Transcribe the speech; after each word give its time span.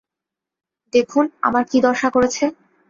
দেখুন, 0.93 1.25
আমার 1.41 1.63
কী 1.71 1.77
দশা 1.81 2.09
করেছে। 2.09 2.43